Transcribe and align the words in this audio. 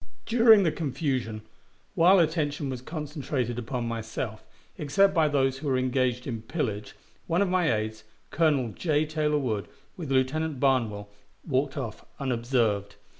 During 0.25 0.63
the 0.63 0.71
confusion, 0.71 1.43
while 1.93 2.17
attention 2.17 2.71
was 2.71 2.81
concentrated 2.81 3.59
upon 3.59 3.87
myself, 3.87 4.43
except 4.79 5.13
by 5.13 5.27
those 5.27 5.59
who 5.59 5.67
were 5.67 5.77
engaged 5.77 6.25
in 6.25 6.41
pillage, 6.41 6.95
one 7.27 7.39
of 7.43 7.49
my 7.49 7.71
aides, 7.71 8.03
Colonel 8.31 8.69
J. 8.71 9.05
Taylor 9.05 9.37
Wood, 9.37 9.67
with 9.97 10.09
Lieutenant 10.11 10.59
Barnwell, 10.59 11.09
walked 11.47 11.77
off 11.77 12.03
unobserved. 12.19 12.95